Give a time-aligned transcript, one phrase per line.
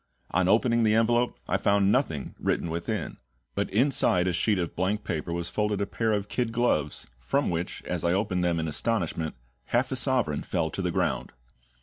[0.31, 3.17] On opening the envelope I found nothing written within;
[3.53, 7.51] but inside a sheet of blank paper was folded a pair of kid gloves, from
[7.51, 9.35] which, as I opened them in astonishment,
[9.65, 11.33] half a sovereign fell to the ground.